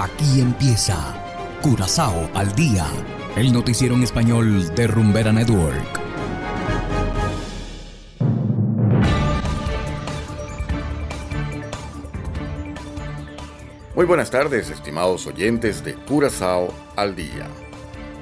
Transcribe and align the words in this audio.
Aquí 0.00 0.40
empieza 0.40 0.96
Curazao 1.60 2.30
al 2.32 2.54
día, 2.54 2.86
el 3.34 3.52
noticiero 3.52 3.96
en 3.96 4.04
español 4.04 4.72
de 4.76 4.86
Rumbera 4.86 5.32
Network. 5.32 6.00
Muy 13.96 14.06
buenas 14.06 14.30
tardes, 14.30 14.70
estimados 14.70 15.26
oyentes 15.26 15.82
de 15.82 15.94
Curazao 15.94 16.72
al 16.94 17.16
día. 17.16 17.48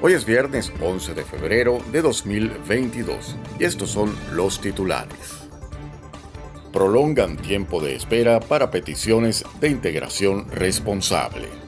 Hoy 0.01 0.13
es 0.13 0.25
viernes 0.25 0.73
11 0.81 1.13
de 1.13 1.25
febrero 1.25 1.77
de 1.91 2.01
2022 2.01 3.35
y 3.59 3.65
estos 3.65 3.91
son 3.91 4.15
los 4.31 4.59
titulares 4.59 5.47
prolongan 6.77 7.37
tiempo 7.37 7.81
de 7.81 7.95
espera 7.95 8.39
para 8.39 8.69
peticiones 8.69 9.43
de 9.59 9.69
integración 9.69 10.47
responsable. 10.51 11.66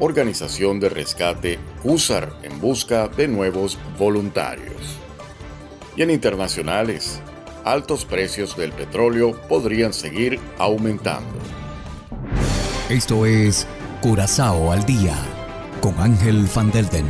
Organización 0.00 0.80
de 0.80 0.88
Rescate 0.88 1.58
CUSAR 1.82 2.32
en 2.42 2.60
busca 2.60 3.06
de 3.06 3.28
nuevos 3.28 3.78
voluntarios. 3.96 4.98
Y 5.96 6.02
en 6.02 6.10
internacionales, 6.10 7.20
altos 7.64 8.04
precios 8.04 8.56
del 8.56 8.72
petróleo 8.72 9.40
podrían 9.48 9.92
seguir 9.92 10.40
aumentando. 10.58 11.38
Esto 12.88 13.24
es 13.24 13.68
Curazao 14.02 14.72
al 14.72 14.84
día 14.84 15.16
con 15.80 15.98
Ángel 16.00 16.48
Van 16.54 16.72
Delden. 16.72 17.06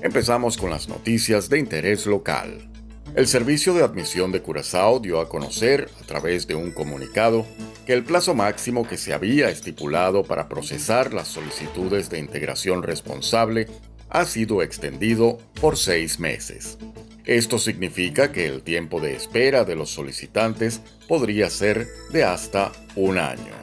Empezamos 0.00 0.56
con 0.56 0.70
las 0.70 0.88
noticias 0.88 1.48
de 1.48 1.58
interés 1.58 2.06
local. 2.06 2.70
El 3.16 3.26
Servicio 3.26 3.74
de 3.74 3.82
Admisión 3.82 4.30
de 4.30 4.40
Curazao 4.40 5.00
dio 5.00 5.20
a 5.20 5.28
conocer, 5.28 5.90
a 6.00 6.06
través 6.06 6.46
de 6.46 6.54
un 6.54 6.70
comunicado, 6.70 7.44
que 7.84 7.92
el 7.92 8.04
plazo 8.04 8.34
máximo 8.34 8.86
que 8.86 8.96
se 8.96 9.12
había 9.12 9.50
estipulado 9.50 10.22
para 10.22 10.48
procesar 10.48 11.12
las 11.12 11.26
solicitudes 11.26 12.08
de 12.08 12.20
integración 12.20 12.84
responsable 12.84 13.66
ha 14.10 14.24
sido 14.24 14.62
extendido 14.62 15.38
por 15.60 15.76
seis 15.76 16.20
meses. 16.20 16.78
Esto 17.24 17.58
significa 17.58 18.30
que 18.30 18.46
el 18.46 18.62
tiempo 18.62 19.00
de 19.00 19.16
espera 19.16 19.64
de 19.64 19.74
los 19.74 19.90
solicitantes 19.90 20.80
podría 21.08 21.50
ser 21.50 21.88
de 22.12 22.22
hasta 22.22 22.70
un 22.94 23.18
año. 23.18 23.54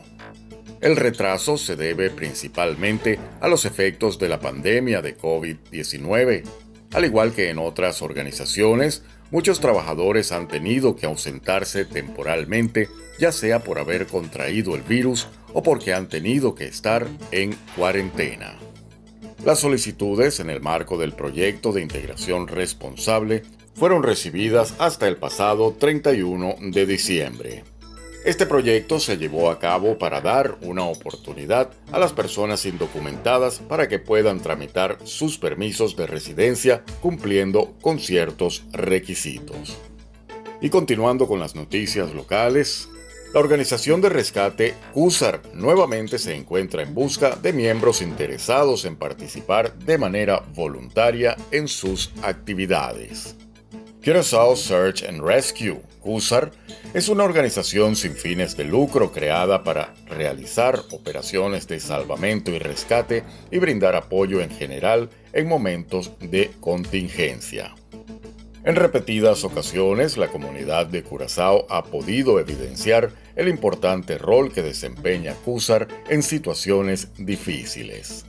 El 0.82 0.98
retraso 0.98 1.58
se 1.58 1.78
debe 1.78 2.10
principalmente 2.10 3.18
a 3.40 3.48
los 3.48 3.64
efectos 3.64 4.20
de 4.20 4.28
la 4.28 4.42
pandemia 4.42 5.02
de 5.02 5.18
COVID-19. 5.18 6.44
Al 6.94 7.06
igual 7.06 7.34
que 7.34 7.50
en 7.50 7.58
otras 7.60 8.02
organizaciones, 8.02 9.04
muchos 9.32 9.60
trabajadores 9.60 10.32
han 10.32 10.48
tenido 10.48 10.96
que 10.96 11.06
ausentarse 11.06 11.86
temporalmente, 11.86 12.90
ya 13.20 13.32
sea 13.32 13.60
por 13.60 13.80
haber 13.80 14.08
contraído 14.08 14.76
el 14.76 14.82
virus 14.82 15.28
o 15.54 15.64
porque 15.64 15.94
han 15.94 16.08
tenido 16.08 16.56
que 16.56 16.66
estar 16.66 17.08
en 17.32 17.56
cuarentena. 17.76 18.58
Las 19.46 19.60
solicitudes 19.60 20.40
en 20.40 20.50
el 20.50 20.62
marco 20.62 20.98
del 20.98 21.14
proyecto 21.14 21.72
de 21.72 21.82
integración 21.82 22.48
responsable 22.48 23.44
fueron 23.76 24.04
recibidas 24.04 24.74
hasta 24.80 25.08
el 25.08 25.18
pasado 25.18 25.76
31 25.78 26.56
de 26.72 26.86
diciembre. 26.86 27.64
Este 28.28 28.46
proyecto 28.46 29.00
se 29.00 29.16
llevó 29.16 29.50
a 29.50 29.58
cabo 29.58 29.98
para 29.98 30.20
dar 30.20 30.58
una 30.60 30.84
oportunidad 30.84 31.70
a 31.94 31.98
las 31.98 32.12
personas 32.12 32.66
indocumentadas 32.66 33.60
para 33.60 33.88
que 33.88 34.00
puedan 34.00 34.42
tramitar 34.42 34.98
sus 35.06 35.38
permisos 35.38 35.96
de 35.96 36.08
residencia 36.08 36.84
cumpliendo 37.02 37.74
con 37.80 38.02
ciertos 38.02 38.66
requisitos. 38.74 39.78
Y 40.60 40.70
continuando 40.70 41.26
con 41.26 41.40
las 41.40 41.56
noticias 41.56 42.14
locales, 42.14 42.90
la 43.34 43.40
organización 43.40 44.02
de 44.02 44.10
rescate 44.10 44.74
CUSAR 44.94 45.42
nuevamente 45.54 46.20
se 46.20 46.36
encuentra 46.36 46.84
en 46.84 46.94
busca 46.94 47.38
de 47.38 47.54
miembros 47.54 48.02
interesados 48.02 48.84
en 48.84 48.98
participar 48.98 49.74
de 49.80 49.98
manera 49.98 50.44
voluntaria 50.54 51.38
en 51.52 51.70
sus 51.70 52.12
actividades. 52.24 53.38
Curaçao 54.04 54.56
Search 54.56 55.04
and 55.04 55.22
Rescue, 55.22 55.82
CUSAR, 56.02 56.52
es 56.94 57.10
una 57.10 57.26
organización 57.26 57.96
sin 57.96 58.16
fines 58.16 58.56
de 58.56 58.64
lucro 58.64 59.12
creada 59.12 59.64
para 59.64 59.94
realizar 60.06 60.80
operaciones 60.92 61.68
de 61.68 61.80
salvamento 61.80 62.52
y 62.52 62.60
rescate 62.60 63.24
y 63.52 63.58
brindar 63.58 63.96
apoyo 63.96 64.40
en 64.42 64.50
general 64.50 65.10
en 65.34 65.48
momentos 65.48 66.12
de 66.22 66.52
contingencia. 66.62 67.76
En 68.64 68.76
repetidas 68.76 69.44
ocasiones, 69.44 70.18
la 70.18 70.28
comunidad 70.28 70.88
de 70.88 71.04
Curazao 71.04 71.66
ha 71.70 71.84
podido 71.84 72.40
evidenciar 72.40 73.12
el 73.36 73.48
importante 73.50 74.18
rol 74.18 74.54
que 74.54 74.62
desempeña 74.62 75.34
CUSAR 75.44 75.88
en 76.10 76.24
situaciones 76.24 77.10
difíciles. 77.18 78.26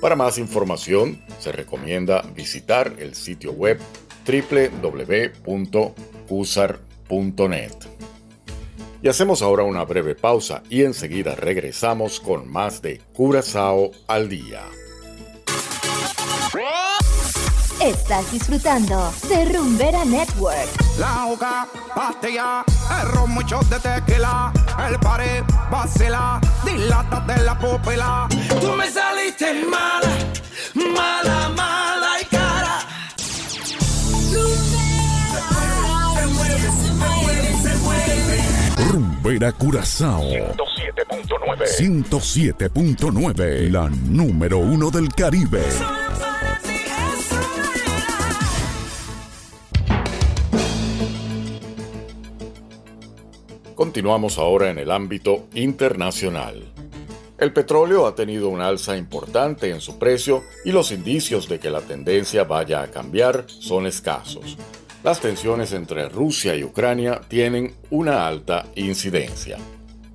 Para 0.00 0.16
más 0.16 0.38
información, 0.38 1.20
se 1.40 1.50
recomienda 1.50 2.22
visitar 2.34 2.94
el 2.98 3.14
sitio 3.14 3.52
web 3.52 3.78
www.cusar.net. 4.28 5.98
Y 9.00 9.08
hacemos 9.08 9.42
ahora 9.42 9.62
una 9.62 9.84
breve 9.84 10.14
pausa 10.14 10.62
y 10.68 10.82
enseguida 10.82 11.34
regresamos 11.34 12.20
con 12.20 12.50
más 12.50 12.82
de 12.82 13.00
Curazao 13.14 13.92
al 14.06 14.28
día. 14.28 14.62
Estás 17.80 18.30
disfrutando 18.32 19.12
de 19.28 19.44
Rumbera 19.44 20.04
Network. 20.04 20.68
La 20.98 21.26
hoja, 21.26 21.68
pastilla, 21.94 22.64
el 23.00 23.08
ron, 23.12 23.30
mucho 23.30 23.60
de 23.70 23.78
tequila, 23.78 24.52
el 24.88 24.98
pared, 24.98 25.44
vacila, 25.70 26.40
dilata 26.64 27.20
de 27.20 27.44
la 27.44 27.56
pupila. 27.56 28.26
Tú 28.60 28.72
me 28.72 28.90
saliste 28.90 29.64
mala, 29.64 30.07
Rumbera 39.38 39.52
Curazao 39.52 40.24
107.9 40.30 41.62
107.9 41.78 43.70
La 43.70 43.88
número 43.88 44.58
uno 44.58 44.90
del 44.90 45.14
Caribe. 45.14 45.62
Continuamos 53.76 54.38
ahora 54.38 54.70
en 54.70 54.80
el 54.80 54.90
ámbito 54.90 55.46
internacional. 55.54 56.72
El 57.38 57.52
petróleo 57.52 58.06
ha 58.06 58.16
tenido 58.16 58.48
un 58.48 58.60
alza 58.60 58.96
importante 58.96 59.70
en 59.70 59.80
su 59.80 60.00
precio 60.00 60.42
y 60.64 60.72
los 60.72 60.90
indicios 60.90 61.48
de 61.48 61.60
que 61.60 61.70
la 61.70 61.80
tendencia 61.82 62.42
vaya 62.42 62.82
a 62.82 62.88
cambiar 62.88 63.44
son 63.46 63.86
escasos 63.86 64.58
las 65.02 65.20
tensiones 65.20 65.72
entre 65.72 66.08
Rusia 66.08 66.56
y 66.56 66.64
Ucrania 66.64 67.20
tienen 67.28 67.74
una 67.90 68.26
alta 68.26 68.66
incidencia. 68.74 69.58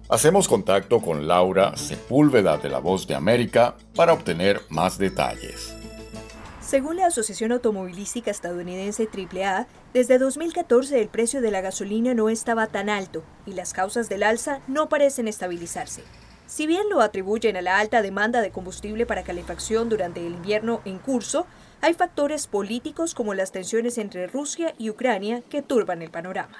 Hacemos 0.09 0.47
contacto 0.47 1.01
con 1.01 1.27
Laura 1.27 1.75
Sepúlveda 1.77 2.57
de 2.57 2.69
La 2.69 2.79
Voz 2.79 3.07
de 3.07 3.15
América 3.15 3.75
para 3.95 4.13
obtener 4.13 4.61
más 4.69 4.97
detalles. 4.97 5.73
Según 6.61 6.97
la 6.97 7.07
Asociación 7.07 7.51
Automovilística 7.51 8.29
Estadounidense 8.29 9.07
AAA, 9.07 9.67
desde 9.93 10.17
2014 10.17 11.01
el 11.01 11.07
precio 11.07 11.41
de 11.41 11.51
la 11.51 11.61
gasolina 11.61 12.13
no 12.13 12.29
estaba 12.29 12.67
tan 12.67 12.89
alto 12.89 13.23
y 13.45 13.53
las 13.53 13.73
causas 13.73 14.09
del 14.09 14.23
alza 14.23 14.59
no 14.67 14.89
parecen 14.89 15.27
estabilizarse. 15.27 16.03
Si 16.45 16.67
bien 16.67 16.89
lo 16.89 17.01
atribuyen 17.01 17.57
a 17.57 17.61
la 17.61 17.79
alta 17.79 18.01
demanda 18.01 18.41
de 18.41 18.51
combustible 18.51 19.05
para 19.05 19.23
calefacción 19.23 19.87
durante 19.87 20.25
el 20.25 20.33
invierno 20.33 20.81
en 20.85 20.99
curso, 20.99 21.47
hay 21.83 21.93
factores 21.95 22.47
políticos 22.47 23.13
como 23.13 23.33
las 23.33 23.51
tensiones 23.51 23.97
entre 23.97 24.27
Rusia 24.27 24.73
y 24.79 24.89
Ucrania 24.89 25.43
que 25.49 25.61
turban 25.61 26.01
el 26.01 26.11
panorama. 26.11 26.57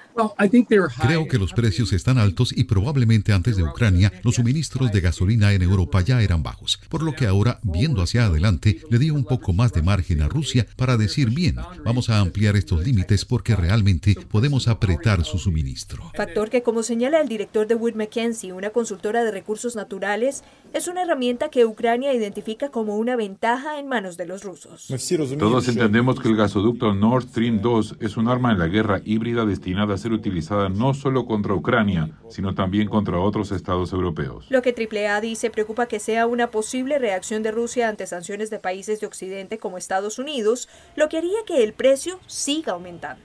Creo 1.00 1.26
que 1.26 1.38
los 1.38 1.54
precios 1.54 1.94
están 1.94 2.18
altos 2.18 2.52
y 2.54 2.64
probablemente 2.64 3.32
antes 3.32 3.56
de 3.56 3.62
Ucrania 3.62 4.12
los 4.22 4.34
suministros 4.34 4.92
de 4.92 5.00
gasolina 5.00 5.54
en 5.54 5.62
Europa 5.62 6.02
ya 6.02 6.20
eran 6.20 6.42
bajos, 6.42 6.78
por 6.90 7.02
lo 7.02 7.14
que 7.14 7.26
ahora, 7.26 7.58
viendo 7.62 8.02
hacia 8.02 8.26
adelante, 8.26 8.82
le 8.90 8.98
dio 8.98 9.14
un 9.14 9.24
poco 9.24 9.54
más 9.54 9.72
de 9.72 9.80
margen 9.80 10.20
a 10.20 10.28
Rusia 10.28 10.66
para 10.76 10.98
decir, 10.98 11.30
bien, 11.30 11.56
vamos 11.82 12.10
a 12.10 12.18
ampliar 12.18 12.54
estos 12.56 12.84
límites 12.84 13.24
porque 13.24 13.56
realmente 13.56 14.14
podemos 14.30 14.68
apretar 14.68 15.24
su 15.24 15.38
suministro. 15.38 16.12
Factor 16.14 16.50
que, 16.50 16.62
como 16.62 16.82
señala 16.82 17.22
el 17.22 17.28
director 17.28 17.66
de 17.66 17.76
Wood 17.76 17.94
Mackenzie, 17.94 18.52
una 18.52 18.70
consultora 18.70 19.24
de 19.24 19.30
recursos 19.30 19.74
naturales, 19.74 20.44
es 20.74 20.86
una 20.86 21.02
herramienta 21.02 21.48
que 21.48 21.64
Ucrania 21.64 22.12
identifica 22.12 22.68
como 22.68 22.98
una 22.98 23.16
ventaja 23.16 23.78
en 23.78 23.88
manos 23.88 24.18
de 24.18 24.26
los 24.26 24.44
rusos. 24.44 24.90
Todos 25.38 25.68
entendemos 25.68 26.18
que 26.18 26.28
el 26.28 26.36
gasoducto 26.36 26.94
Nord 26.94 27.28
Stream 27.28 27.60
2 27.60 27.96
es 28.00 28.16
un 28.16 28.28
arma 28.28 28.52
en 28.52 28.58
la 28.58 28.66
guerra 28.66 29.00
híbrida 29.04 29.44
destinada 29.44 29.94
a 29.94 29.98
ser 29.98 30.12
utilizada 30.12 30.68
no 30.68 30.94
solo 30.94 31.26
contra 31.26 31.54
Ucrania, 31.54 32.10
sino 32.30 32.54
también 32.54 32.88
contra 32.88 33.18
otros 33.18 33.52
estados 33.52 33.92
europeos. 33.92 34.46
Lo 34.50 34.62
que 34.62 34.74
AAA 34.74 35.20
dice 35.20 35.50
preocupa 35.50 35.86
que 35.86 36.00
sea 36.00 36.26
una 36.26 36.50
posible 36.50 36.98
reacción 36.98 37.42
de 37.42 37.52
Rusia 37.52 37.88
ante 37.88 38.06
sanciones 38.06 38.50
de 38.50 38.58
países 38.58 39.00
de 39.00 39.06
Occidente 39.06 39.58
como 39.58 39.78
Estados 39.78 40.18
Unidos, 40.18 40.68
lo 40.96 41.08
que 41.08 41.18
haría 41.18 41.38
que 41.46 41.62
el 41.62 41.72
precio 41.72 42.18
siga 42.26 42.72
aumentando. 42.72 43.22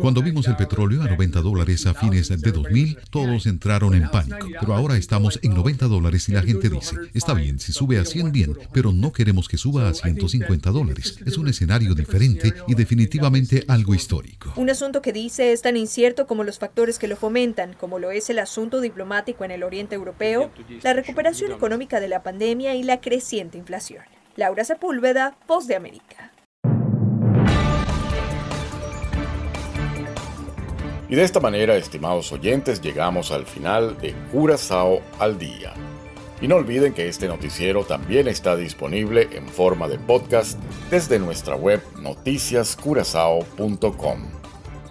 Cuando 0.00 0.22
vimos 0.22 0.46
el 0.46 0.56
petróleo 0.56 1.02
a 1.02 1.06
90 1.06 1.40
dólares 1.40 1.86
a 1.86 1.94
fines 1.94 2.28
de 2.28 2.52
2000, 2.52 2.98
todos 3.10 3.46
entraron 3.46 3.94
en 3.94 4.08
pánico, 4.10 4.46
pero 4.60 4.74
ahora 4.74 4.96
estamos 4.96 5.38
en 5.42 5.54
90 5.54 5.86
dólares 5.86 6.28
y 6.28 6.32
la 6.32 6.42
gente 6.42 6.68
dice, 6.68 6.96
está 7.12 7.34
bien, 7.34 7.58
si 7.58 7.72
sube 7.72 7.98
a 7.98 8.04
100 8.04 8.32
bien, 8.32 8.56
pero 8.72 8.92
no 8.92 9.12
queremos 9.12 9.48
que 9.48 9.56
suba 9.56 9.88
a 9.88 9.94
150 9.94 10.70
dólares. 10.70 11.18
Es 11.24 11.38
un 11.38 11.48
escenario 11.48 11.94
diferente 11.94 12.52
y 12.66 12.74
definitivamente 12.74 13.64
algo 13.68 13.94
histórico. 13.94 14.52
Un 14.56 14.68
asunto 14.68 15.00
que 15.00 15.12
dice 15.12 15.52
es 15.52 15.62
tan 15.62 15.76
incierto 15.76 16.26
como 16.26 16.44
los 16.44 16.58
factores 16.58 16.98
que 16.98 17.08
lo 17.08 17.16
fomentan, 17.16 17.72
como 17.74 17.98
lo 17.98 18.10
es 18.10 18.28
el 18.30 18.38
asunto 18.38 18.80
diplomático 18.80 19.44
en 19.44 19.50
el 19.50 19.62
Oriente 19.62 19.94
Europeo, 19.94 20.50
la 20.82 20.92
recuperación 20.92 21.52
económica 21.52 22.00
de 22.00 22.08
la 22.08 22.22
pandemia 22.22 22.74
y 22.74 22.82
la 22.82 23.00
creciente 23.00 23.56
inflación. 23.58 24.02
Laura 24.36 24.64
Sepúlveda, 24.64 25.38
Voz 25.46 25.66
de 25.66 25.76
América. 25.76 26.32
Y 31.08 31.16
de 31.16 31.22
esta 31.22 31.38
manera, 31.38 31.76
estimados 31.76 32.32
oyentes, 32.32 32.80
llegamos 32.80 33.30
al 33.30 33.46
final 33.46 33.96
de 33.98 34.14
Curazao 34.32 35.00
al 35.18 35.38
Día. 35.38 35.74
Y 36.44 36.46
no 36.46 36.56
olviden 36.56 36.92
que 36.92 37.08
este 37.08 37.26
noticiero 37.26 37.84
también 37.84 38.28
está 38.28 38.54
disponible 38.54 39.30
en 39.32 39.48
forma 39.48 39.88
de 39.88 39.98
podcast 39.98 40.58
desde 40.90 41.18
nuestra 41.18 41.56
web 41.56 41.80
noticiascurazao.com. 42.02 44.18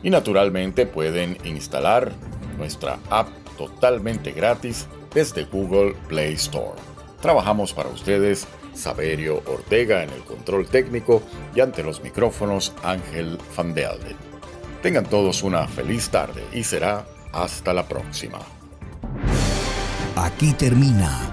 Y 0.02 0.10
naturalmente 0.10 0.88
pueden 0.88 1.38
instalar 1.46 2.12
nuestra 2.58 2.98
app 3.12 3.28
totalmente 3.56 4.32
gratis 4.32 4.88
desde 5.14 5.44
Google 5.44 5.94
Play 6.08 6.34
Store. 6.34 6.74
Trabajamos 7.22 7.72
para 7.72 7.90
ustedes 7.90 8.48
Saberio 8.74 9.44
Ortega 9.46 10.02
en 10.02 10.10
el 10.10 10.24
control 10.24 10.66
técnico 10.66 11.22
y 11.54 11.60
ante 11.60 11.84
los 11.84 12.02
micrófonos 12.02 12.74
Ángel 12.82 13.38
Van. 13.56 13.76
Tengan 14.82 15.06
todos 15.06 15.44
una 15.44 15.68
feliz 15.68 16.10
tarde 16.10 16.44
y 16.52 16.64
será 16.64 17.06
hasta 17.32 17.76
la 17.76 17.88
próxima. 17.88 18.40
Aquí 20.16 20.54
termina 20.54 21.33